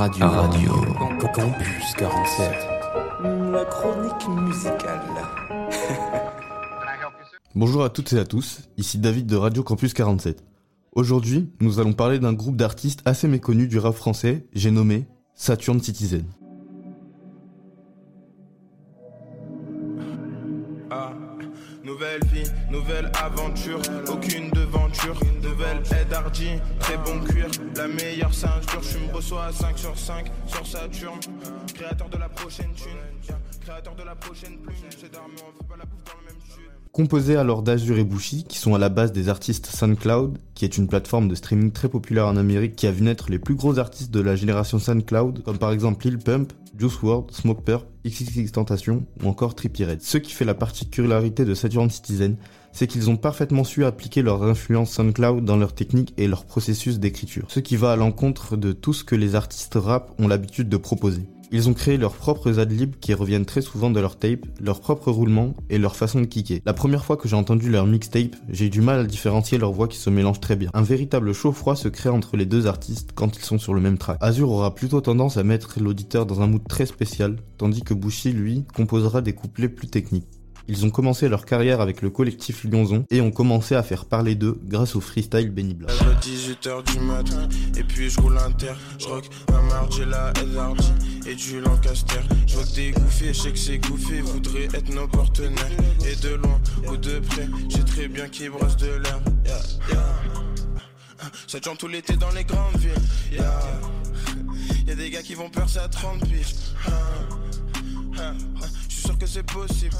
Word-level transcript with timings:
radio. 0.00 0.28
radio. 0.30 0.72
Campus 1.34 1.94
47. 1.98 2.50
La 3.52 3.66
chronique 3.66 4.28
musicale. 4.46 5.02
Bonjour 7.54 7.84
à 7.84 7.90
toutes 7.90 8.14
et 8.14 8.18
à 8.18 8.24
tous, 8.24 8.62
ici 8.78 8.96
David 8.96 9.26
de 9.26 9.36
Radio 9.36 9.62
Campus 9.62 9.92
47. 9.92 10.42
Aujourd'hui, 10.92 11.50
nous 11.60 11.80
allons 11.80 11.92
parler 11.92 12.18
d'un 12.18 12.32
groupe 12.32 12.56
d'artistes 12.56 13.02
assez 13.04 13.28
méconnus 13.28 13.68
du 13.68 13.78
rap 13.78 13.94
français, 13.94 14.46
j'ai 14.54 14.70
nommé 14.70 15.06
Saturn 15.34 15.78
Citizen. 15.80 16.24
Ah, 20.90 21.12
nouvelle 21.84 22.24
vie, 22.32 22.50
nouvelle 22.70 23.12
aventure, 23.22 23.80
aucune 23.80 24.06
devanture, 24.06 24.09
nouvelle 26.30 26.52
aide 26.52 26.60
hardy, 26.60 26.60
très 26.78 26.96
bon 26.96 27.20
cuir, 27.24 27.46
la 27.76 27.88
meilleure 27.88 28.34
ceinture, 28.34 28.82
je 28.82 28.98
me 28.98 29.14
reçois 29.14 29.46
à 29.46 29.52
5 29.52 29.78
sur 29.78 29.96
5 29.96 30.26
sur 30.46 30.66
Saturne, 30.66 31.20
créateur 31.74 32.08
de 32.08 32.18
la 32.18 32.28
prochaine 32.28 32.72
thune, 32.74 33.36
créateur 33.60 33.94
de 33.94 34.02
la 34.02 34.14
prochaine 34.14 34.58
plume, 34.58 34.76
c'est 34.90 35.12
d'armes, 35.12 35.32
on 35.36 35.62
fait 35.62 35.68
pas 35.68 35.76
la 35.76 35.84
bouffe 35.84 36.04
dans 36.04 36.20
le 36.20 36.26
même 36.26 36.42
chute. 36.46 36.70
Composé 36.92 37.36
alors 37.36 37.62
d'Azur 37.62 37.98
et 37.98 38.04
Bushi, 38.04 38.44
qui 38.44 38.58
sont 38.58 38.74
à 38.74 38.78
la 38.78 38.88
base 38.88 39.12
des 39.12 39.28
artistes 39.28 39.66
SoundCloud, 39.66 40.38
qui 40.54 40.64
est 40.64 40.76
une 40.76 40.88
plateforme 40.88 41.28
de 41.28 41.34
streaming 41.34 41.70
très 41.70 41.88
populaire 41.88 42.26
en 42.26 42.36
Amérique 42.36 42.74
qui 42.74 42.86
a 42.86 42.90
vu 42.90 43.02
naître 43.02 43.30
les 43.30 43.38
plus 43.38 43.54
gros 43.54 43.78
artistes 43.78 44.10
de 44.10 44.20
la 44.20 44.34
génération 44.34 44.78
SoundCloud, 44.78 45.42
comme 45.44 45.58
par 45.58 45.70
exemple 45.70 46.04
Lil 46.06 46.18
Pump, 46.18 46.52
Juice 46.80 46.98
WRLD, 47.02 47.30
Smoke 47.30 47.62
Purp, 47.62 47.86
XXX 48.06 48.52
Tentation 48.52 49.04
ou 49.22 49.28
encore 49.28 49.54
Trippie 49.54 49.84
Red. 49.84 50.00
Ce 50.00 50.16
qui 50.16 50.32
fait 50.32 50.46
la 50.46 50.54
particularité 50.54 51.44
de 51.44 51.54
Saturn 51.54 51.90
Citizen, 51.90 52.36
c'est 52.72 52.86
qu'ils 52.86 53.10
ont 53.10 53.18
parfaitement 53.18 53.64
su 53.64 53.84
appliquer 53.84 54.22
leurs 54.22 54.42
influences 54.42 54.92
SoundCloud 54.92 55.44
dans 55.44 55.58
leur 55.58 55.74
technique 55.74 56.14
et 56.16 56.26
leur 56.26 56.46
processus 56.46 56.98
d'écriture, 56.98 57.44
ce 57.48 57.60
qui 57.60 57.76
va 57.76 57.92
à 57.92 57.96
l'encontre 57.96 58.56
de 58.56 58.72
tout 58.72 58.94
ce 58.94 59.04
que 59.04 59.14
les 59.14 59.34
artistes 59.34 59.74
rap 59.74 60.12
ont 60.18 60.28
l'habitude 60.28 60.70
de 60.70 60.76
proposer. 60.78 61.28
Ils 61.52 61.68
ont 61.68 61.74
créé 61.74 61.96
leurs 61.96 62.12
propres 62.12 62.60
adlibs 62.60 62.94
qui 63.00 63.12
reviennent 63.12 63.44
très 63.44 63.60
souvent 63.60 63.90
de 63.90 63.98
leur 63.98 64.16
tape, 64.16 64.46
leur 64.60 64.80
propre 64.80 65.10
roulement 65.10 65.54
et 65.68 65.78
leur 65.78 65.96
façon 65.96 66.20
de 66.20 66.26
kicker. 66.26 66.62
La 66.64 66.72
première 66.72 67.04
fois 67.04 67.16
que 67.16 67.28
j'ai 67.28 67.34
entendu 67.34 67.70
leur 67.70 67.86
mixtape, 67.86 68.36
j'ai 68.48 68.66
eu 68.66 68.70
du 68.70 68.80
mal 68.80 69.00
à 69.00 69.04
différencier 69.04 69.58
leurs 69.58 69.72
voix 69.72 69.88
qui 69.88 69.98
se 69.98 70.10
mélangent 70.10 70.38
très 70.38 70.54
bien. 70.54 70.70
Un 70.74 70.82
véritable 70.82 71.32
chaud-froid 71.32 71.74
se 71.74 71.88
crée 71.88 72.08
entre 72.08 72.36
les 72.36 72.46
deux 72.46 72.68
artistes 72.68 73.10
quand 73.16 73.36
ils 73.36 73.42
sont 73.42 73.58
sur 73.58 73.74
le 73.74 73.80
même 73.80 73.98
track. 73.98 74.18
Azur 74.20 74.50
aura 74.50 74.76
plutôt 74.76 75.00
tendance 75.00 75.38
à 75.38 75.42
mettre 75.42 75.80
l'auditeur 75.80 76.24
dans 76.24 76.40
un 76.40 76.46
mood 76.46 76.62
très 76.68 76.86
spécial, 76.86 77.36
tandis 77.58 77.82
que 77.82 77.94
Bushi, 77.94 78.32
lui, 78.32 78.64
composera 78.72 79.20
des 79.20 79.32
couplets 79.32 79.68
plus 79.68 79.88
techniques. 79.88 80.39
Ils 80.70 80.86
ont 80.86 80.90
commencé 80.90 81.28
leur 81.28 81.46
carrière 81.46 81.80
avec 81.80 82.00
le 82.00 82.10
collectif 82.10 82.62
Lyonzon 82.62 83.04
et 83.10 83.20
ont 83.20 83.32
commencé 83.32 83.74
à 83.74 83.82
faire 83.82 84.04
parler 84.04 84.36
d'eux 84.36 84.56
grâce 84.62 84.94
au 84.94 85.00
freestyle 85.00 85.50
Benny. 85.50 85.76
18h 86.20 86.92
du 86.92 87.00
matin, 87.00 87.48
et 87.76 87.82
puis 87.82 88.08
je 88.08 88.20
roule 88.20 88.38
inter, 88.38 88.74
je 89.00 89.08
rock 89.08 89.28
un 89.48 89.68
Hardy 89.74 90.02
et 91.26 91.34
du 91.34 91.60
Lancaster. 91.60 92.20
Je 92.46 92.54
vois 92.54 92.62
que 92.62 92.70
t'es 92.70 92.92
gouffé, 92.92 93.34
je 93.34 93.40
sais 93.40 93.50
que 93.50 93.58
c'est 93.58 93.78
gouffé, 93.78 94.20
voudrait 94.20 94.68
être 94.72 94.94
nos 94.94 95.08
partenaires. 95.08 95.66
Et 96.08 96.14
de 96.14 96.36
loin 96.36 96.60
ou 96.88 96.96
de 96.96 97.18
près, 97.18 97.48
j'ai 97.68 97.84
très 97.84 98.06
bien 98.06 98.28
qui 98.28 98.48
brosse 98.48 98.76
de 98.76 98.92
l'air. 98.92 99.20
Yeah, 99.44 99.58
yeah. 99.88 101.30
Ça 101.48 101.58
chante 101.60 101.78
tout 101.78 101.88
l'été 101.88 102.14
dans 102.14 102.30
les 102.30 102.44
grandes 102.44 102.76
villes. 102.76 102.92
Yeah. 103.32 103.60
Y'a 104.86 104.94
des 104.94 105.10
gars 105.10 105.22
qui 105.22 105.34
vont 105.34 105.50
percer 105.50 105.80
à 105.80 105.88
30 105.88 106.20
piges. 106.28 106.54
C'est 109.26 109.42
possible. 109.44 109.96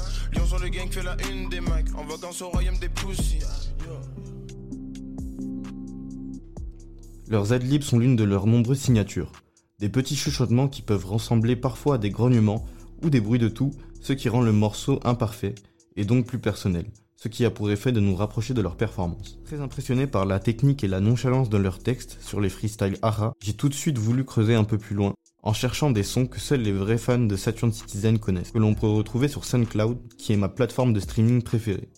Leurs 7.29 7.53
adlibs 7.53 7.83
sont 7.83 7.99
l'une 7.99 8.15
de 8.15 8.23
leurs 8.23 8.47
nombreuses 8.47 8.79
signatures. 8.79 9.31
Des 9.79 9.89
petits 9.89 10.15
chuchotements 10.15 10.67
qui 10.67 10.81
peuvent 10.81 11.05
ressembler 11.05 11.55
parfois 11.55 11.95
à 11.95 11.97
des 11.97 12.09
grognements 12.09 12.65
ou 13.03 13.09
des 13.09 13.21
bruits 13.21 13.39
de 13.39 13.47
tout, 13.47 13.71
ce 14.01 14.13
qui 14.13 14.27
rend 14.27 14.41
le 14.41 14.51
morceau 14.51 14.99
imparfait 15.03 15.55
et 15.95 16.03
donc 16.03 16.25
plus 16.25 16.39
personnel, 16.39 16.85
ce 17.15 17.27
qui 17.27 17.45
a 17.45 17.51
pour 17.51 17.71
effet 17.71 17.91
de 17.91 17.99
nous 17.99 18.15
rapprocher 18.15 18.53
de 18.53 18.61
leur 18.61 18.75
performance. 18.75 19.39
Très 19.45 19.61
impressionné 19.61 20.07
par 20.07 20.25
la 20.25 20.39
technique 20.39 20.83
et 20.83 20.87
la 20.87 20.99
nonchalance 20.99 21.49
de 21.49 21.57
leurs 21.57 21.79
textes 21.79 22.17
sur 22.21 22.41
les 22.41 22.49
freestyles 22.49 22.97
Ara, 23.01 23.33
j'ai 23.39 23.53
tout 23.53 23.69
de 23.69 23.73
suite 23.73 23.97
voulu 23.97 24.25
creuser 24.25 24.55
un 24.55 24.63
peu 24.63 24.77
plus 24.77 24.95
loin 24.95 25.13
en 25.43 25.53
cherchant 25.53 25.91
des 25.91 26.03
sons 26.03 26.27
que 26.27 26.39
seuls 26.39 26.61
les 26.61 26.71
vrais 26.71 26.97
fans 26.97 27.17
de 27.17 27.35
Saturn 27.35 27.71
Citizen 27.71 28.19
connaissent, 28.19 28.51
que 28.51 28.59
l'on 28.59 28.75
peut 28.75 28.87
retrouver 28.87 29.27
sur 29.27 29.45
SoundCloud, 29.45 30.13
qui 30.17 30.33
est 30.33 30.37
ma 30.37 30.49
plateforme 30.49 30.93
de 30.93 30.99
streaming 30.99 31.41
préférée. 31.41 31.89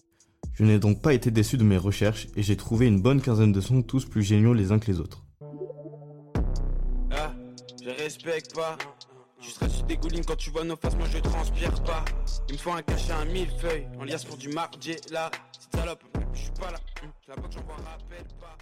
Je 0.54 0.64
n'ai 0.64 0.80
donc 0.80 1.02
pas 1.02 1.14
été 1.14 1.32
déçu 1.32 1.58
de 1.58 1.64
mes 1.64 1.78
recherches 1.78 2.28
et 2.36 2.44
j'ai 2.44 2.56
trouvé 2.56 2.86
une 2.86 3.02
bonne 3.02 3.22
quinzaine 3.22 3.52
de 3.52 3.62
sons 3.62 3.82
tous 3.82 4.06
plus 4.06 4.24
géniaux 4.24 4.54
les 4.54 4.72
uns 4.72 4.80
que 4.80 4.92
les 4.92 5.00
autres. 5.00 5.24
Ah, 7.12 7.34
je 7.84 7.90
respecte 7.90 8.56
pas. 8.56 8.78
Tu 9.42 9.50
seras 9.50 9.68
sur 9.68 9.84
des 9.86 9.98
goulines 9.98 10.24
quand 10.24 10.38
tu 10.38 10.52
vois 10.52 10.64
nos 10.64 10.78
faces, 10.78 10.96
moi 10.96 11.08
je 11.12 11.18
transpire 11.18 11.84
pas. 11.84 12.06
Il 12.48 12.54
me 12.54 12.60
faut 12.60 12.72
un 12.72 12.82
cachet, 12.82 13.12
un 13.12 13.26
millefeuille, 13.26 13.88
en 14.00 14.06
liasse 14.06 14.24
pour 14.24 14.38
du 14.38 14.48
mardier 14.50 14.96
là. 15.12 15.30
Salope, 15.76 16.04
je 16.34 16.40
suis 16.40 16.52
pas 16.52 16.72
là. 16.72 16.80
La 17.28 17.36
que 17.36 17.42
j'envoie 17.52 17.76
rappelle 17.76 18.28
pas. 18.40 18.58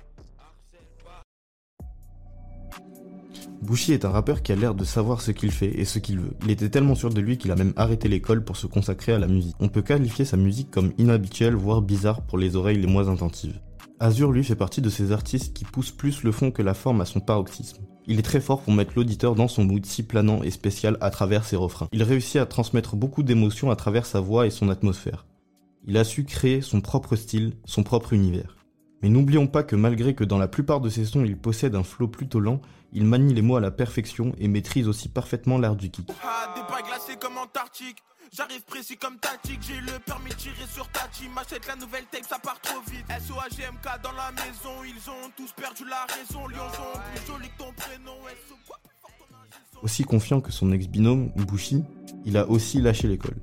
Bushi 3.62 3.94
est 3.94 4.06
un 4.06 4.10
rappeur 4.10 4.42
qui 4.42 4.52
a 4.52 4.56
l'air 4.56 4.74
de 4.74 4.84
savoir 4.84 5.22
ce 5.22 5.32
qu'il 5.32 5.52
fait 5.52 5.80
et 5.80 5.86
ce 5.86 6.00
qu'il 6.00 6.20
veut. 6.20 6.34
Il 6.44 6.50
était 6.50 6.70
tellement 6.70 6.96
sûr 6.96 7.12
de 7.12 7.22
lui 7.22 7.38
qu'il 7.38 7.52
a 7.52 7.56
même 7.56 7.74
arrêté 7.76 8.08
l'école 8.08 8.44
pour 8.44 8.58
se 8.58 8.66
consacrer 8.66 9.14
à 9.14 9.20
la 9.20 9.28
musique. 9.28 9.56
On 9.60 9.70
peut 9.70 9.84
qualifier 9.84 10.26
sa 10.26 10.36
musique 10.36 10.72
comme 10.72 10.94
inhabituelle, 10.98 11.54
voire 11.54 11.84
bizarre 11.84 12.22
pour 12.22 12.40
les 12.40 12.56
oreilles 12.56 12.82
les 12.82 12.88
moins 12.88 13.08
attentives. 13.08 13.60
Azur, 14.00 14.32
lui, 14.32 14.44
fait 14.44 14.56
partie 14.56 14.82
de 14.82 14.90
ces 14.90 15.12
artistes 15.12 15.54
qui 15.54 15.64
poussent 15.64 15.92
plus 15.92 16.24
le 16.24 16.32
fond 16.32 16.50
que 16.50 16.64
la 16.64 16.74
forme 16.74 17.02
à 17.02 17.06
son 17.06 17.20
paroxysme. 17.20 17.84
Il 18.08 18.18
est 18.18 18.24
très 18.24 18.42
fort 18.42 18.62
pour 18.62 18.74
mettre 18.74 18.94
l'auditeur 18.96 19.36
dans 19.36 19.48
son 19.48 19.64
mood 19.64 19.86
si 19.86 20.02
planant 20.02 20.42
et 20.42 20.50
spécial 20.50 20.98
à 21.00 21.12
travers 21.12 21.46
ses 21.46 21.56
refrains. 21.56 21.88
Il 21.92 22.02
réussit 22.02 22.38
à 22.38 22.48
transmettre 22.48 22.96
beaucoup 22.96 23.22
d'émotions 23.22 23.70
à 23.70 23.76
travers 23.76 24.08
sa 24.08 24.20
voix 24.20 24.48
et 24.48 24.50
son 24.50 24.70
atmosphère. 24.70 25.28
Il 25.86 25.98
a 25.98 26.04
su 26.04 26.24
créer 26.24 26.62
son 26.62 26.82
propre 26.82 27.16
style, 27.16 27.54
son 27.66 27.84
propre 27.84 28.14
univers. 28.14 28.61
Mais 29.02 29.10
n'oublions 29.10 29.48
pas 29.48 29.64
que 29.64 29.76
malgré 29.76 30.14
que 30.16 30.24
dans 30.24 30.38
la 30.38 30.48
plupart 30.48 30.80
de 30.80 30.90
ses 30.90 31.06
sons 31.06 31.24
il 31.26 31.38
possède 31.38 31.76
un 31.76 31.84
flow 31.84 32.08
plutôt 32.08 32.40
lent, 32.40 32.62
il 32.94 33.06
manie 33.06 33.34
les 33.34 33.42
mots 33.42 33.56
à 33.56 33.62
la 33.62 33.72
perfection 33.72 34.34
et 34.38 34.48
maîtrise 34.48 34.88
aussi 34.88 35.10
parfaitement 35.10 35.58
l'art 35.58 35.76
du 35.76 35.90
kick. 35.90 36.10
Ah, 36.24 36.54
des 36.56 36.62
pas 36.62 36.82
glacés 36.82 37.18
comme 37.20 37.38
Antarctique. 37.38 37.98
J'arrive 38.34 38.62
précis 38.62 38.96
comme 38.96 39.18
tactique, 39.18 39.60
j'ai 39.62 39.82
le 39.82 40.00
permis 40.06 40.30
de 40.30 40.36
tirer 40.36 40.66
sur 40.74 40.88
Tachi. 40.88 41.28
M'achète 41.36 41.68
la 41.68 41.76
nouvelle 41.76 42.06
tape, 42.10 42.24
ça 42.24 42.40
part 42.40 42.62
trop 42.62 42.80
vite. 42.90 43.06
SOAGMK 43.10 44.02
dans 44.02 44.14
la 44.14 44.32
maison, 44.32 44.86
ils 44.86 45.10
ont 45.10 45.30
tous 45.36 45.52
perdu 45.52 45.84
la 45.84 46.06
raison. 46.16 46.48
Lyonzon, 46.48 47.02
plus 47.14 47.28
joli 47.28 47.50
que 47.50 47.58
ton 47.58 47.74
prénom. 47.74 48.16
Aussi 49.82 50.06
confiant 50.06 50.40
que 50.40 50.52
son 50.54 50.72
ex-binôme, 50.72 51.32
Bushi, 51.36 51.84
il 52.24 52.38
a 52.38 52.48
aussi 52.48 52.80
lâché 52.80 53.10
l'école. 53.10 53.36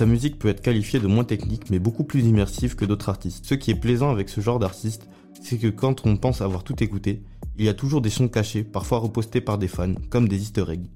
Sa 0.00 0.06
musique 0.06 0.38
peut 0.38 0.48
être 0.48 0.62
qualifiée 0.62 0.98
de 0.98 1.06
moins 1.06 1.24
technique 1.24 1.68
mais 1.68 1.78
beaucoup 1.78 2.04
plus 2.04 2.24
immersive 2.24 2.74
que 2.74 2.86
d'autres 2.86 3.10
artistes. 3.10 3.44
Ce 3.44 3.52
qui 3.52 3.70
est 3.70 3.74
plaisant 3.74 4.08
avec 4.08 4.30
ce 4.30 4.40
genre 4.40 4.58
d'artiste, 4.58 5.10
c'est 5.42 5.58
que 5.58 5.66
quand 5.66 6.06
on 6.06 6.16
pense 6.16 6.40
avoir 6.40 6.64
tout 6.64 6.82
écouté, 6.82 7.22
il 7.58 7.66
y 7.66 7.68
a 7.68 7.74
toujours 7.74 8.00
des 8.00 8.08
sons 8.08 8.28
cachés, 8.28 8.64
parfois 8.64 8.96
repostés 8.96 9.42
par 9.42 9.58
des 9.58 9.68
fans, 9.68 9.92
comme 10.08 10.26
des 10.26 10.40
easter 10.40 10.64
eggs. 10.70 10.86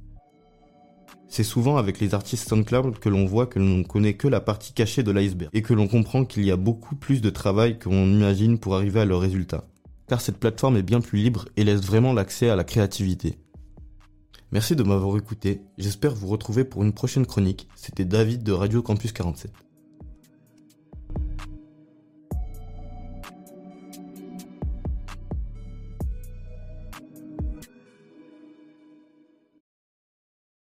C'est 1.28 1.44
souvent 1.44 1.76
avec 1.76 2.00
les 2.00 2.14
artistes 2.14 2.48
SoundCloud 2.48 2.98
que 2.98 3.10
l'on 3.10 3.26
voit 3.26 3.46
que 3.46 3.58
l'on 3.58 3.76
ne 3.76 3.84
connaît 3.84 4.14
que 4.14 4.26
la 4.26 4.40
partie 4.40 4.72
cachée 4.72 5.02
de 5.02 5.12
l'iceberg, 5.12 5.50
et 5.52 5.60
que 5.60 5.74
l'on 5.74 5.86
comprend 5.86 6.24
qu'il 6.24 6.46
y 6.46 6.50
a 6.50 6.56
beaucoup 6.56 6.96
plus 6.96 7.20
de 7.20 7.28
travail 7.28 7.78
qu'on 7.78 8.06
imagine 8.06 8.58
pour 8.58 8.74
arriver 8.74 9.00
à 9.00 9.04
leur 9.04 9.20
résultat. 9.20 9.66
Car 10.08 10.22
cette 10.22 10.38
plateforme 10.38 10.78
est 10.78 10.82
bien 10.82 11.02
plus 11.02 11.18
libre 11.18 11.44
et 11.58 11.64
laisse 11.64 11.82
vraiment 11.82 12.14
l'accès 12.14 12.48
à 12.48 12.56
la 12.56 12.64
créativité. 12.64 13.36
Merci 14.54 14.76
de 14.76 14.84
m'avoir 14.84 15.16
écouté, 15.16 15.62
j'espère 15.78 16.14
vous 16.14 16.28
retrouver 16.28 16.62
pour 16.62 16.84
une 16.84 16.92
prochaine 16.92 17.26
chronique. 17.26 17.66
C'était 17.74 18.04
David 18.04 18.44
de 18.44 18.52
Radio 18.52 18.82
Campus 18.82 19.10
47. 19.10 19.50